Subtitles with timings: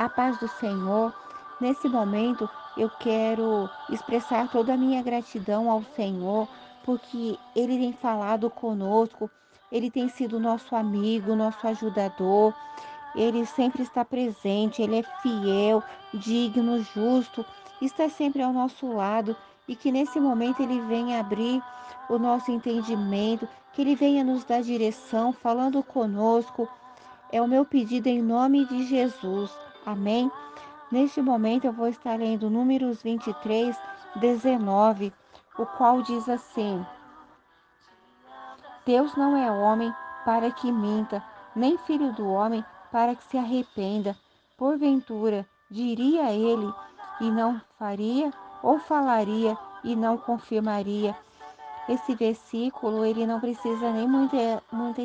[0.00, 1.12] A paz do Senhor.
[1.60, 6.48] Nesse momento, eu quero expressar toda a minha gratidão ao Senhor,
[6.86, 9.30] porque Ele tem falado conosco,
[9.70, 12.54] Ele tem sido nosso amigo, nosso ajudador,
[13.14, 15.82] Ele sempre está presente, Ele é fiel,
[16.14, 17.44] digno, justo,
[17.82, 19.36] está sempre ao nosso lado
[19.68, 21.62] e que nesse momento Ele venha abrir
[22.08, 26.66] o nosso entendimento, que Ele venha nos dar direção, falando conosco.
[27.30, 29.50] É o meu pedido em nome de Jesus.
[29.84, 30.30] Amém.
[30.90, 33.76] Neste momento eu vou estar lendo Números 23,
[34.16, 35.12] 19,
[35.58, 36.84] o qual diz assim:
[38.84, 41.22] Deus não é homem para que minta,
[41.54, 44.16] nem filho do homem para que se arrependa.
[44.56, 46.72] Porventura, diria ele
[47.20, 51.16] e não faria, ou falaria e não confirmaria.
[51.88, 55.02] Esse versículo, ele não precisa nem muita, muita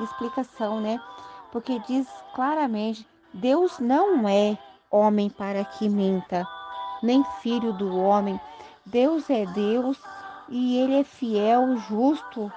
[0.00, 1.00] explicação, né?
[1.52, 3.06] Porque diz claramente,
[3.36, 4.56] Deus não é
[4.90, 6.46] homem para que minta,
[7.02, 8.40] nem filho do homem.
[8.86, 9.98] Deus é Deus
[10.48, 12.50] e ele é fiel, justo,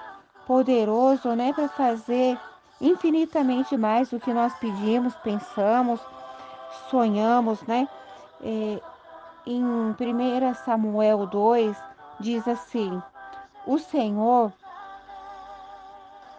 [0.46, 2.38] poderoso, né, para fazer
[2.80, 6.00] infinitamente mais do que nós pedimos, pensamos,
[6.88, 7.86] sonhamos, né?
[8.42, 8.80] É,
[9.46, 9.94] em 1
[10.64, 11.76] Samuel 2
[12.20, 13.02] diz assim:
[13.66, 14.50] O Senhor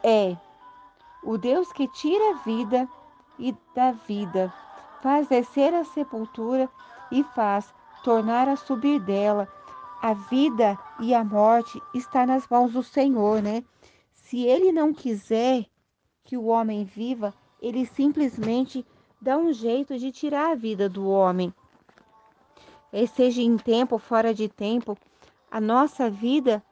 [0.04, 0.36] é
[1.24, 2.90] o Deus que tira a vida
[3.42, 4.54] e dá vida
[5.02, 6.70] faz descer a sepultura
[7.12, 9.48] e faz tornar a subir dela.
[10.02, 13.64] A vida e a morte está nas mãos do Senhor, né?
[14.14, 15.66] Se ele não quiser
[16.24, 18.86] que o homem viva, ele simplesmente
[19.22, 21.54] dá um jeito de tirar a vida do homem.
[22.94, 24.98] E seja em tempo ou fora de tempo,
[25.50, 26.64] a nossa vida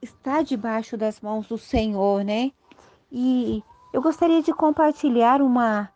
[0.00, 2.50] está debaixo das mãos do Senhor, né?
[3.10, 5.88] E eu gostaria de compartilhar uma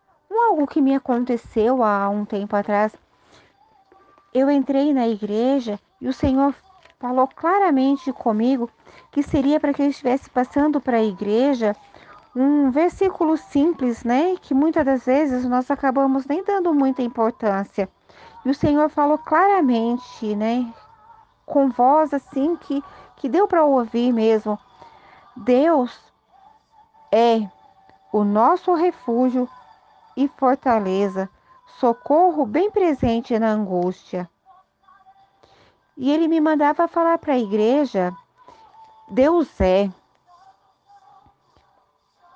[0.47, 2.95] algo que me aconteceu há um tempo atrás.
[4.33, 6.55] Eu entrei na igreja e o Senhor
[6.99, 8.69] falou claramente comigo
[9.11, 11.75] que seria para que eu estivesse passando para a igreja
[12.35, 14.35] um versículo simples, né?
[14.41, 17.89] Que muitas das vezes nós acabamos nem dando muita importância.
[18.45, 20.71] E o Senhor falou claramente, né?
[21.45, 22.83] Com voz assim que,
[23.15, 24.57] que deu para ouvir mesmo.
[25.35, 25.99] Deus
[27.11, 27.47] é
[28.13, 29.49] o nosso refúgio
[30.17, 31.29] e fortaleza,
[31.79, 34.27] socorro bem presente na angústia.
[35.95, 38.11] E ele me mandava falar para a igreja:
[39.07, 39.89] Deus é.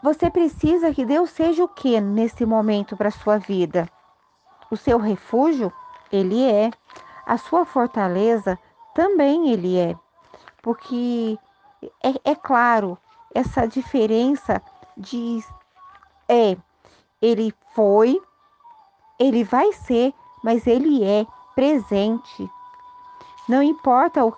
[0.04, 3.90] Você precisa que Deus seja o que nesse momento para a sua vida?
[4.70, 5.74] O seu refúgio?
[6.12, 6.72] Ele é.
[7.26, 8.58] A sua fortaleza?
[8.94, 9.96] Também ele é.
[10.62, 11.38] Porque
[12.04, 12.98] é, é claro,
[13.34, 14.62] essa diferença
[14.98, 15.44] de
[16.28, 16.58] é
[17.22, 18.20] ele foi,
[19.20, 22.50] ele vai ser, mas ele é presente.
[23.48, 24.34] Não importa o,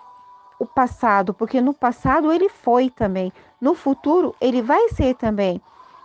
[0.59, 3.31] o passado, porque no passado ele foi também.
[3.61, 5.61] No futuro ele vai ser também.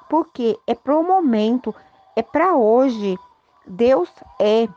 [0.09, 1.75] Porque é para o momento,
[2.15, 3.19] é para hoje.
[3.67, 4.09] Deus
[4.39, 4.69] é.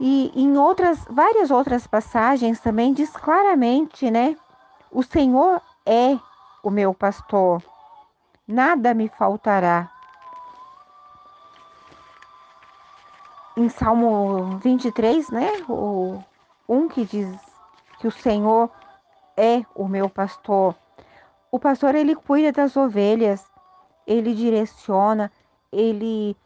[0.00, 4.36] E em outras, várias outras passagens também diz claramente, né?
[4.90, 6.18] O Senhor é
[6.62, 7.62] o meu pastor,
[8.46, 9.97] nada me faltará.
[13.58, 15.48] Em Salmo 23, né?
[15.68, 16.22] O
[16.68, 17.36] um que diz
[17.98, 18.70] que o Senhor
[19.36, 20.76] é o meu pastor.
[21.50, 23.44] O pastor ele cuida das ovelhas,
[24.06, 25.32] ele direciona,
[25.72, 26.36] ele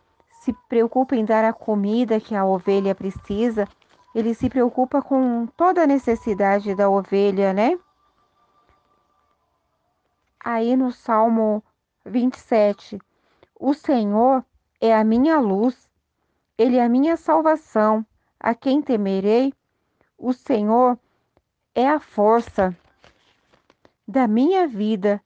[0.40, 3.68] se preocupa em dar a comida que a ovelha precisa,
[4.14, 7.78] ele se preocupa com toda a necessidade da ovelha, né?
[10.40, 11.62] Aí no Salmo
[12.06, 12.98] 27,
[13.60, 14.42] o Senhor
[14.80, 15.91] é a minha luz
[16.56, 18.04] ele é a minha salvação.
[18.38, 19.52] A quem temerei?
[20.18, 20.98] O Senhor
[21.74, 22.76] é a força
[24.06, 25.22] da minha vida.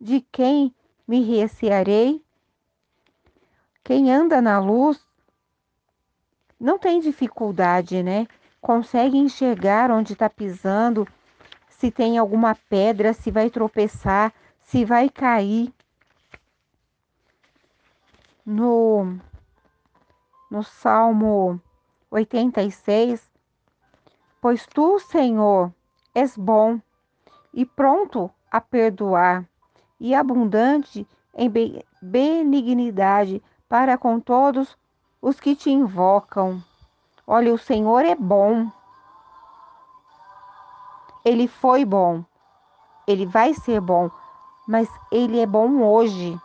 [0.00, 0.74] De quem
[1.06, 2.24] me recearei?
[3.84, 5.04] Quem anda na luz
[6.58, 8.26] não tem dificuldade, né?
[8.60, 11.06] Consegue enxergar onde está pisando,
[11.68, 15.72] se tem alguma pedra, se vai tropeçar, se vai cair.
[18.44, 19.18] No
[20.50, 21.60] no Salmo
[22.10, 23.30] 86,
[24.40, 25.72] pois tu, Senhor,
[26.14, 26.80] és bom
[27.54, 29.44] e pronto a perdoar
[30.00, 31.50] e abundante em
[32.02, 34.76] benignidade para com todos
[35.22, 36.62] os que te invocam.
[37.26, 38.68] Olha, o Senhor é bom.
[41.24, 42.24] Ele foi bom.
[43.06, 44.10] Ele vai ser bom,
[44.66, 46.40] mas ele é bom hoje.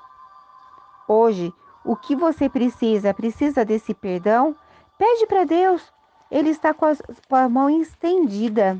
[1.08, 1.54] Hoje,
[1.86, 3.14] o que você precisa?
[3.14, 4.56] Precisa desse perdão?
[4.98, 5.94] Pede para Deus.
[6.32, 6.88] Ele está com,
[7.30, 8.78] com a mão estendida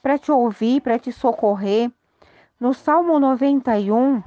[0.00, 1.90] para te ouvir, para te socorrer.
[2.60, 4.22] No Salmo 91,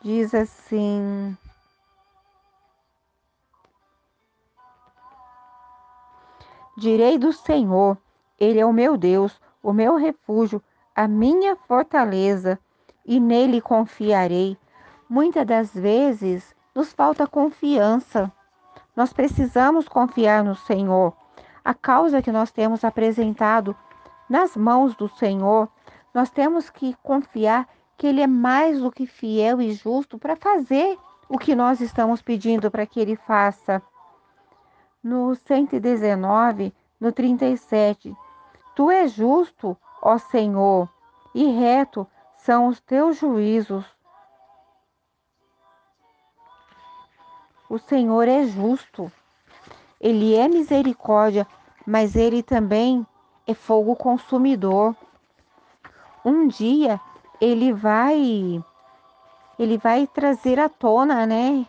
[0.00, 1.36] diz assim:
[6.78, 7.98] Direi do Senhor,
[8.40, 10.62] Ele é o meu Deus, o meu refúgio,
[10.94, 12.58] a minha fortaleza,
[13.06, 14.58] e nele confiarei.
[15.08, 18.30] Muitas das vezes nos falta confiança.
[18.94, 21.14] Nós precisamos confiar no Senhor.
[21.64, 23.76] A causa que nós temos apresentado
[24.28, 25.68] nas mãos do Senhor,
[26.12, 30.98] nós temos que confiar que Ele é mais do que fiel e justo para fazer
[31.28, 33.80] o que nós estamos pedindo para que Ele faça.
[35.02, 38.16] No 119, no 37,
[38.74, 40.88] Tu és justo, ó Senhor,
[41.34, 42.06] e reto
[42.36, 43.84] são os teus juízos.
[47.68, 49.10] O Senhor é justo,
[50.00, 51.46] Ele é misericórdia,
[51.86, 53.06] mas Ele também
[53.46, 54.94] é fogo consumidor.
[56.24, 57.00] Um dia
[57.40, 58.62] ele vai
[59.58, 61.66] ele vai trazer à tona, né,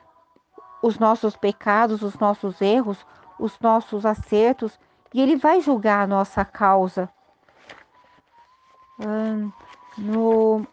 [0.81, 3.05] os nossos pecados, os nossos erros,
[3.39, 4.77] os nossos acertos
[5.13, 7.09] e ele vai julgar a nossa causa.
[9.97, 10.65] No,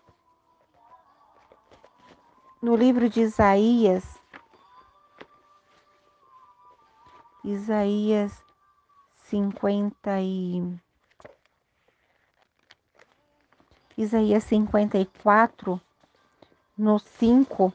[2.61, 4.05] no livro de Isaías,
[7.43, 8.33] Isaías
[9.25, 10.79] 50 e
[13.97, 15.81] Isaías 54,
[16.77, 17.73] no 5,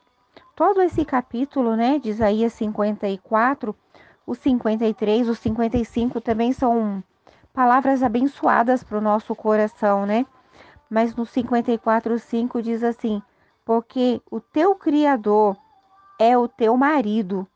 [0.56, 3.76] todo esse capítulo, né, de Isaías 54,
[4.28, 7.04] o 53, o 55 também são
[7.54, 10.26] palavras abençoadas para o nosso coração, né?
[10.90, 13.22] Mas no 54, 5 diz assim:
[13.64, 15.56] Porque o teu Criador
[16.20, 17.48] é o teu marido,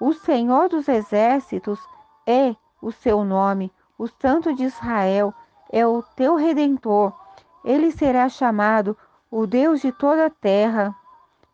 [0.00, 1.80] o Senhor dos exércitos
[2.26, 5.34] é o seu nome, o Santo de Israel
[5.70, 7.12] é o teu redentor
[7.64, 8.96] ele será chamado
[9.30, 10.94] o Deus de toda a terra,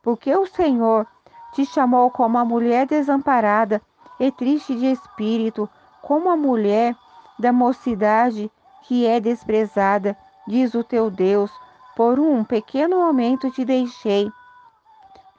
[0.03, 1.06] porque o Senhor
[1.53, 3.82] te chamou como a mulher desamparada
[4.21, 5.69] e triste de espírito,
[6.03, 6.94] como a mulher
[7.37, 8.50] da mocidade
[8.82, 11.50] que é desprezada, diz o teu Deus.
[11.96, 14.31] Por um pequeno momento te deixei,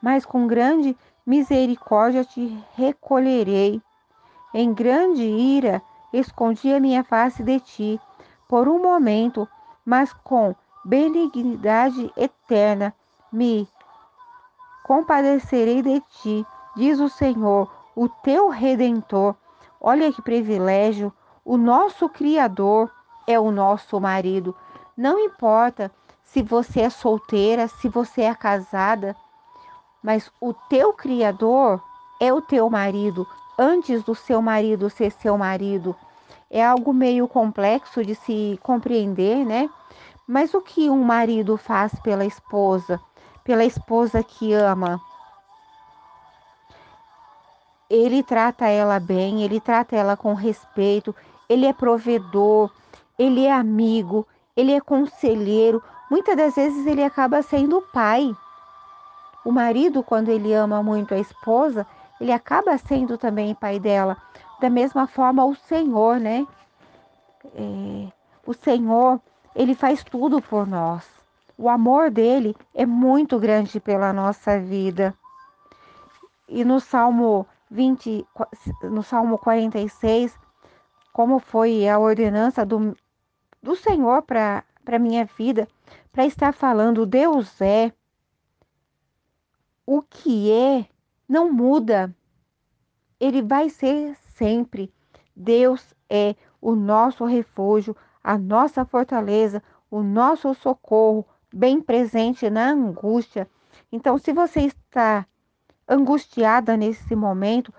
[0.01, 3.81] mas com grande misericórdia te recolherei.
[4.53, 5.81] Em grande ira
[6.13, 8.01] escondi a minha face de ti.
[8.47, 9.47] Por um momento
[9.85, 12.93] mas com benignidade eterna
[13.31, 13.69] me
[14.83, 19.35] compadecerei de ti, diz o Senhor, o teu redentor.
[19.79, 21.13] Olha que privilégio,
[21.43, 22.91] o nosso Criador
[23.27, 24.55] é o nosso marido.
[24.97, 25.91] Não importa
[26.23, 29.15] se você é solteira, se você é casada,
[30.01, 31.81] mas o teu Criador
[32.21, 33.27] é o teu marido,
[33.57, 35.95] antes do seu marido ser seu marido
[36.49, 39.69] é algo meio complexo de se compreender, né?
[40.27, 42.99] Mas o que um marido faz pela esposa,
[43.43, 44.99] pela esposa que ama?
[47.89, 51.13] Ele trata ela bem, ele trata ela com respeito,
[51.47, 52.71] ele é provedor,
[53.19, 55.83] ele é amigo, ele é conselheiro.
[56.09, 58.35] Muitas das vezes ele acaba sendo pai.
[59.43, 61.85] O marido, quando ele ama muito a esposa,
[62.19, 64.17] ele acaba sendo também pai dela.
[64.59, 66.47] Da mesma forma, o Senhor, né?
[67.53, 68.07] É,
[68.45, 69.19] o Senhor,
[69.55, 71.03] ele faz tudo por nós.
[71.57, 75.13] O amor dele é muito grande pela nossa vida.
[76.47, 78.25] E no Salmo 20,
[78.83, 80.37] no Salmo 46,
[81.13, 82.95] como foi a ordenança do,
[83.65, 85.67] do Senhor para a minha vida,
[86.11, 87.91] para estar falando, Deus é,
[89.83, 90.85] o que é,
[91.27, 92.15] não muda.
[93.19, 94.93] Ele vai ser sempre.
[95.35, 103.49] Deus é o nosso refúgio, a nossa fortaleza, o nosso socorro, bem presente na angústia.
[103.91, 105.25] Então, se você está
[105.87, 107.73] angustiada nesse momento,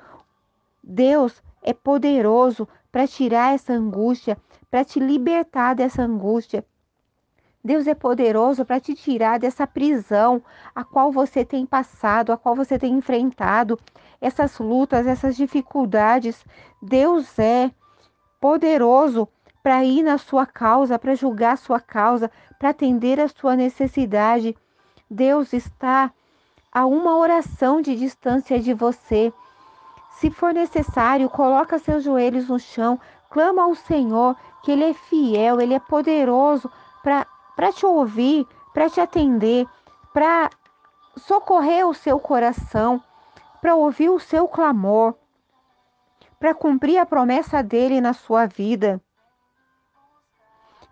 [0.82, 4.36] Deus é poderoso para tirar essa angústia,
[4.76, 6.62] para te libertar dessa angústia.
[7.64, 10.42] Deus é poderoso para te tirar dessa prisão
[10.74, 13.80] a qual você tem passado, a qual você tem enfrentado,
[14.20, 16.44] essas lutas, essas dificuldades.
[16.82, 17.70] Deus é
[18.38, 19.26] poderoso
[19.62, 24.54] para ir na sua causa, para julgar a sua causa, para atender a sua necessidade.
[25.10, 26.12] Deus está
[26.70, 29.32] a uma oração de distância de você.
[30.20, 35.60] Se for necessário, coloca seus joelhos no chão, clama ao Senhor, que Ele é fiel,
[35.60, 36.70] Ele é poderoso
[37.02, 39.66] para te ouvir, para te atender,
[40.12, 40.50] para
[41.16, 43.02] socorrer o seu coração,
[43.60, 45.14] para ouvir o seu clamor,
[46.38, 49.00] para cumprir a promessa dele na sua vida.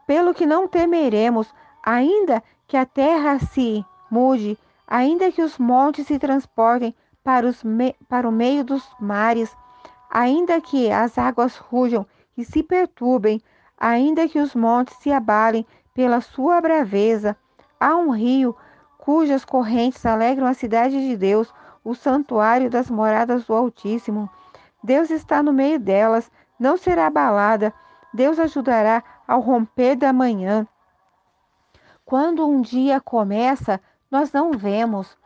[0.07, 6.19] Pelo que não temeremos, ainda que a terra se mude, ainda que os montes se
[6.19, 7.49] transportem para,
[8.09, 9.55] para o meio dos mares,
[10.11, 13.41] ainda que as águas rujam e se perturbem,
[13.79, 17.37] ainda que os montes se abalem pela sua braveza,
[17.79, 18.57] há um rio
[18.99, 21.53] cujas correntes alegram a cidade de Deus,
[21.85, 24.31] o santuário das moradas do Altíssimo.
[24.83, 27.73] Deus está no meio delas, não será abalada.
[28.13, 30.67] Deus ajudará ao romper da manhã.
[32.05, 35.17] Quando um dia começa, nós não vemos.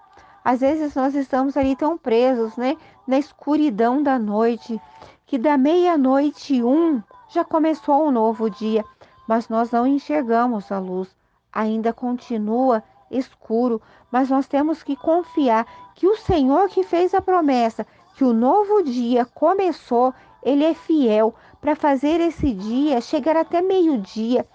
[0.45, 4.81] Às vezes nós estamos ali tão presos, né, na escuridão da noite,
[5.28, 8.82] que da meia-noite um já começou um novo dia,
[9.28, 11.14] mas nós não enxergamos a luz.
[11.52, 13.80] Ainda continua escuro,
[14.11, 18.82] mas nós temos que confiar que o Senhor que fez a promessa, que o novo
[18.82, 24.47] dia começou, ele é fiel para fazer esse dia chegar até meio-dia,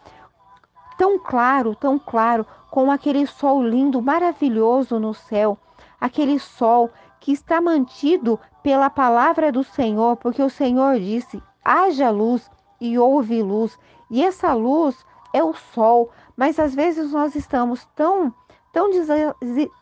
[0.98, 5.56] tão claro, tão claro, com aquele sol lindo, maravilhoso no céu,
[6.01, 6.89] aquele sol
[7.24, 12.51] que está mantido pela palavra do Senhor, porque o Senhor disse: haja luz
[12.82, 13.80] e houve luz,
[14.12, 18.34] e essa luz é o sol, mas às vezes nós estamos tão
[18.74, 18.89] tão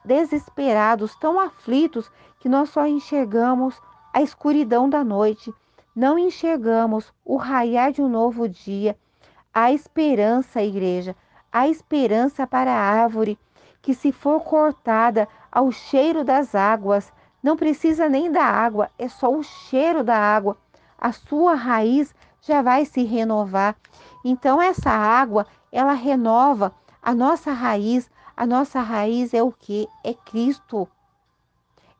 [0.05, 3.81] desesperados, tão aflitos, que nós só enxergamos
[4.13, 5.51] a escuridão da noite,
[5.95, 8.95] não enxergamos o raiar de um novo dia,
[9.51, 11.15] a esperança, igreja,
[11.51, 13.39] a esperança para a árvore
[13.81, 19.31] que, se for cortada ao cheiro das águas, não precisa nem da água, é só
[19.31, 20.57] o cheiro da água,
[20.97, 23.75] a sua raiz já vai se renovar.
[24.23, 29.87] Então, essa água, ela renova a nossa raiz, a nossa raiz é o que?
[30.03, 30.87] É Cristo.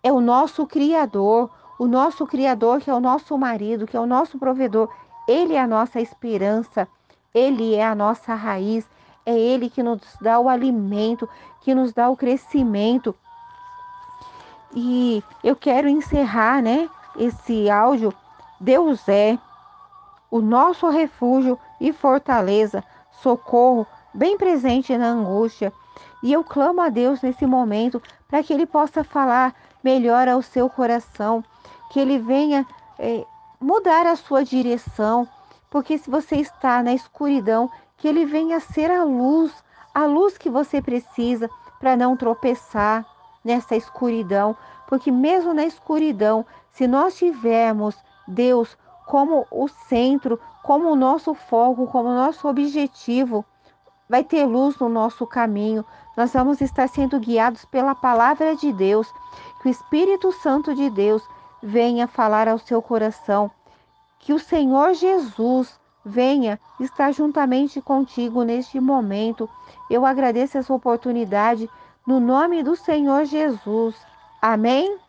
[0.03, 4.05] É o nosso Criador, o nosso Criador que é o nosso marido, que é o
[4.05, 4.89] nosso provedor.
[5.27, 6.87] Ele é a nossa esperança,
[7.33, 8.87] ele é a nossa raiz,
[9.25, 11.27] é ele que nos dá o alimento,
[11.61, 13.15] que nos dá o crescimento.
[14.73, 18.13] E eu quero encerrar, né, esse áudio.
[18.59, 19.37] Deus é
[20.29, 22.83] o nosso refúgio e fortaleza,
[23.21, 25.73] socorro bem presente na angústia.
[26.23, 30.69] E eu clamo a Deus nesse momento para que Ele possa falar melhor ao seu
[30.69, 31.43] coração,
[31.91, 32.65] que Ele venha
[32.97, 33.25] é,
[33.59, 35.27] mudar a sua direção,
[35.69, 39.51] porque se você está na escuridão, que Ele venha ser a luz,
[39.93, 41.49] a luz que você precisa
[41.79, 43.05] para não tropeçar
[43.43, 44.55] nessa escuridão,
[44.87, 47.95] porque mesmo na escuridão, se nós tivermos
[48.27, 53.43] Deus como o centro, como o nosso foco, como o nosso objetivo,
[54.07, 55.85] vai ter luz no nosso caminho.
[56.15, 59.07] Nós vamos estar sendo guiados pela palavra de Deus.
[59.61, 61.23] Que o Espírito Santo de Deus
[61.63, 63.49] venha falar ao seu coração.
[64.19, 69.49] Que o Senhor Jesus venha estar juntamente contigo neste momento.
[69.89, 71.69] Eu agradeço essa oportunidade
[72.07, 73.95] no nome do Senhor Jesus.
[74.41, 75.00] Amém?